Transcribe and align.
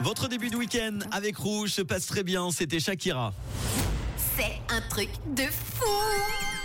Votre 0.00 0.28
début 0.28 0.50
de 0.50 0.56
week-end 0.56 0.98
avec 1.10 1.36
Rouge 1.36 1.70
se 1.70 1.82
passe 1.82 2.06
très 2.06 2.22
bien, 2.22 2.50
c'était 2.50 2.80
Shakira. 2.80 3.32
C'est 4.36 4.60
un 4.68 4.80
truc 4.88 5.08
de 5.34 5.44
fou 5.44 5.86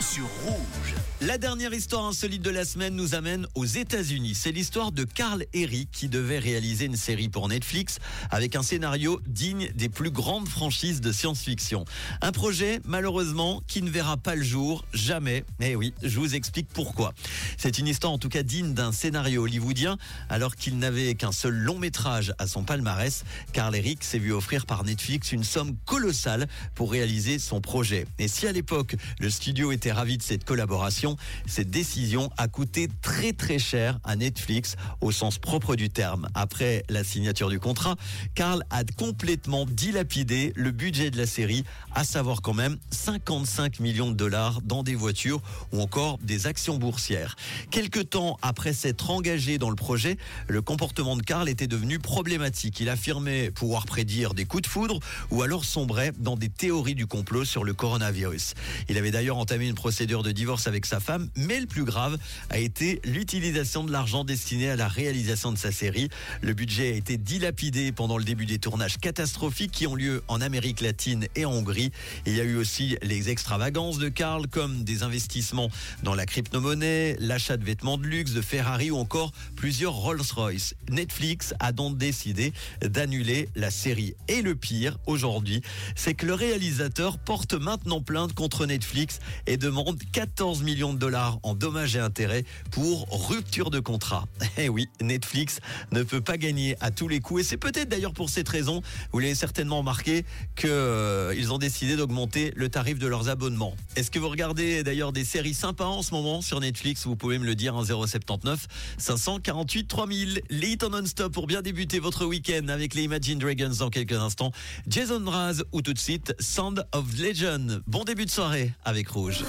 sur 0.01 0.25
Rouge. 0.46 0.96
La 1.23 1.38
dernière 1.38 1.71
histoire 1.71 2.07
insolite 2.07 2.42
de 2.42 2.49
la 2.49 2.65
semaine 2.65 2.96
nous 2.96 3.13
amène 3.13 3.46
aux 3.54 3.65
États-Unis. 3.65 4.33
C'est 4.33 4.52
l'histoire 4.52 4.92
de 4.92 5.04
Carl 5.04 5.46
Eric 5.54 5.90
qui 5.92 6.10
devait 6.10 6.40
réaliser 6.40 6.86
une 6.86 6.96
série 6.96 7.29
pour 7.29 7.47
Netflix 7.47 7.99
avec 8.31 8.55
un 8.55 8.63
scénario 8.63 9.21
digne 9.28 9.71
des 9.76 9.88
plus 9.88 10.10
grandes 10.10 10.47
franchises 10.47 10.99
de 10.99 11.12
science-fiction. 11.12 11.85
Un 12.21 12.31
projet, 12.31 12.81
malheureusement, 12.85 13.62
qui 13.67 13.84
ne 13.84 13.92
verra 13.92 14.17
pas 14.17 14.34
le 14.34 14.42
jour, 14.42 14.84
jamais. 14.96 15.46
Eh 15.60 15.76
oui, 15.76 15.94
je 16.02 16.20
vous 16.20 16.34
explique 16.34 16.70
pourquoi. 16.73 17.13
C'est 17.55 17.77
une 17.77 17.88
histoire 17.88 18.13
en 18.13 18.17
tout 18.17 18.30
cas 18.30 18.41
digne 18.41 18.73
d'un 18.73 18.91
scénario 18.91 19.44
hollywoodien, 19.44 19.99
alors 20.27 20.55
qu'il 20.55 20.80
n'avait 20.80 21.13
qu'un 21.13 21.31
seul 21.31 21.53
long 21.53 21.77
métrage 21.77 22.34
à 22.40 22.48
son 22.48 22.63
palmarès. 22.63 23.26
Carl 23.53 23.76
Eric 23.76 24.03
s'est 24.03 24.17
vu 24.17 24.34
offrir 24.34 24.66
par 24.66 24.84
Netflix 24.84 25.31
une 25.31 25.44
somme 25.44 25.75
colossale 25.85 26.47
pour 26.73 26.91
réaliser 26.91 27.38
son 27.38 27.61
projet. 27.61 28.08
Et 28.17 28.27
si 28.27 28.47
à 28.47 28.52
l'époque, 28.52 28.95
le 29.19 29.30
studio 29.30 29.72
était 29.72 29.91
ravi 29.91 30.17
de 30.17 30.23
cette 30.23 30.45
collaboration, 30.45 31.10
cette 31.45 31.70
décision 31.70 32.29
a 32.38 32.47
coûté 32.47 32.88
très 33.01 33.33
très 33.33 33.59
cher 33.59 33.99
à 34.03 34.15
Netflix 34.15 34.75
au 35.02 35.11
sens 35.11 35.38
propre 35.38 35.75
du 35.75 35.89
terme. 35.89 36.27
Après 36.35 36.83
la 36.89 37.03
signature 37.03 37.49
du 37.49 37.59
contrat, 37.59 37.95
Carl 38.35 38.63
a 38.69 38.83
complètement 38.97 39.66
dilapidé 39.66 40.53
le 40.55 40.71
budget 40.71 41.11
de 41.11 41.17
la 41.17 41.25
série, 41.25 41.63
à 41.93 42.03
savoir 42.03 42.41
quand 42.41 42.53
même 42.53 42.77
55 42.91 43.79
millions 43.79 44.09
de 44.09 44.16
dollars 44.16 44.61
dans 44.61 44.83
des 44.83 44.95
voitures 44.95 45.41
ou 45.71 45.81
encore 45.81 46.17
des 46.19 46.47
actions 46.47 46.77
boursières. 46.77 47.35
Quelque 47.69 47.99
temps 47.99 48.38
après 48.41 48.73
s'être 48.73 49.09
engagé 49.09 49.57
dans 49.57 49.69
le 49.69 49.75
projet, 49.75 50.17
le 50.47 50.61
comportement 50.61 51.16
de 51.16 51.21
Carl 51.21 51.49
était 51.49 51.67
devenu 51.67 51.99
problématique. 51.99 52.80
Il 52.80 52.89
affirmait 52.89 53.52
pouvoir 53.52 53.85
prédire 53.85 54.33
des 54.33 54.45
coups 54.45 54.63
de 54.63 54.67
foudre 54.67 54.99
ou 55.30 55.41
alors 55.41 55.66
sombrait 55.66 56.13
dans 56.17 56.38
des 56.38 56.49
théories 56.49 56.95
du 56.95 57.07
complot 57.07 57.45
sur 57.45 57.64
le 57.64 57.73
coronavirus. 57.73 58.53
Il 58.89 58.97
avait 58.97 59.11
d'ailleurs 59.11 59.38
entamé 59.38 59.67
une 59.67 59.75
procédure 59.75 60.23
de 60.23 60.31
divorce 60.31 60.67
avec 60.67 60.86
sa 60.86 60.99
femme, 61.02 61.30
mais 61.35 61.59
le 61.59 61.67
plus 61.67 61.83
grave 61.83 62.17
a 62.49 62.57
été 62.57 63.02
l'utilisation 63.03 63.83
de 63.83 63.91
l'argent 63.91 64.23
destiné 64.23 64.69
à 64.69 64.75
la 64.77 64.88
réalisation 64.88 65.52
de 65.52 65.58
sa 65.58 65.71
série. 65.71 66.09
Le 66.41 66.53
budget 66.53 66.93
a 66.93 66.95
été 66.95 67.17
dilapidé 67.17 67.91
pendant 67.91 68.17
le 68.17 68.23
début 68.23 68.45
des 68.45 68.59
tournages 68.59 68.97
catastrophiques 68.97 69.71
qui 69.71 69.88
ont 69.88 69.95
lieu 69.95 70.23
en 70.27 70.39
Amérique 70.39 70.81
latine 70.81 71.27
et 71.35 71.43
en 71.43 71.52
Hongrie. 71.52 71.91
Il 72.25 72.35
y 72.35 72.39
a 72.39 72.43
eu 72.43 72.55
aussi 72.55 72.97
les 73.02 73.30
extravagances 73.30 73.97
de 73.97 74.08
Karl 74.08 74.47
comme 74.47 74.83
des 74.83 75.03
investissements 75.03 75.69
dans 76.03 76.16
la 76.16 76.25
crypto-monnaie, 76.25 77.17
l'achat 77.19 77.58
de 77.58 77.65
vêtements 77.65 77.97
de 77.97 78.05
luxe, 78.08 78.31
de 78.31 78.41
Ferrari 78.41 78.91
ou 78.91 78.97
encore 78.97 79.31
plusieurs 79.55 79.93
Rolls-Royce. 79.93 80.75
Netflix 80.89 81.53
a 81.59 81.71
donc 81.71 81.97
décidé 81.97 82.53
d'annuler 82.81 83.49
la 83.55 83.71
série. 83.71 84.15
Et 84.27 84.41
le 84.41 84.55
pire 84.55 84.97
aujourd'hui, 85.08 85.61
c'est 85.95 86.13
que 86.13 86.25
le 86.25 86.33
réalisateur 86.33 87.17
porte 87.17 87.53
maintenant 87.53 88.02
plainte 88.02 88.33
contre 88.33 88.65
Netflix 88.65 89.19
et 89.47 89.58
demande 89.58 89.99
14 90.11 90.63
millions 90.63 90.91
de 90.94 91.00
dollars 91.00 91.39
en 91.44 91.56
dommages 91.56 91.95
et 91.95 92.00
intérêts 92.00 92.44
pour 92.72 93.08
rupture 93.30 93.70
de 93.70 93.80
contrat. 93.80 94.25
Eh 94.58 94.70
oui, 94.70 94.89
Netflix 95.02 95.59
ne 95.92 96.03
peut 96.03 96.22
pas 96.22 96.38
gagner 96.38 96.75
à 96.81 96.92
tous 96.92 97.08
les 97.08 97.20
coups 97.20 97.42
et 97.42 97.44
c'est 97.44 97.58
peut-être 97.58 97.89
d'ailleurs 97.89 98.14
pour 98.14 98.30
cette 98.30 98.50
raison, 98.50 98.81
vous 99.11 99.20
l'avez 99.20 99.33
certainement 99.33 99.80
remarqué, 99.80 100.25
qu'ils 100.56 100.70
euh, 100.70 101.50
ont 101.50 101.58
décidé 101.58 101.95
d'augmenter 101.95 102.52
le 102.56 102.70
tarif 102.70 103.00
de 103.00 103.08
leurs 103.08 103.30
abonnements. 103.30 103.75
Est-ce 103.95 104.11
que 104.11 104.20
vous 104.20 104.30
regardez 104.30 104.83
d'ailleurs 104.83 105.14
des 105.14 105.23
séries 105.23 105.53
sympas 105.53 105.86
en 105.86 106.02
ce 106.02 106.14
moment 106.14 106.42
sur 106.42 106.59
Netflix? 106.59 107.05
Vous 107.05 107.16
pouvez 107.16 107.39
me 107.39 107.45
le 107.45 107.55
dire 107.55 107.76
en 107.76 107.83
079 107.83 108.67
548 108.98 109.88
3000. 109.88 110.42
Les 110.50 110.78
en 110.83 110.89
non-stop 110.89 111.33
pour 111.33 111.48
bien 111.48 111.61
débuter 111.61 112.00
votre 112.00 112.26
week-end 112.26 112.67
avec 112.67 112.94
les 112.94 113.03
Imagine 113.03 113.39
Dragons 113.39 113.73
dans 113.80 113.89
quelques 113.89 114.14
instants. 114.14 114.52
Jason 114.88 115.20
Mraz 115.20 115.64
ou 115.72 115.81
tout 115.81 115.94
de 115.94 116.00
suite 116.00 116.33
Sound 116.39 116.86
of 116.92 117.05
Legend. 117.17 117.81
Bon 117.88 118.03
début 118.03 118.26
de 118.26 118.31
soirée 118.31 118.73
avec 118.83 119.09
Rouge. 119.09 119.44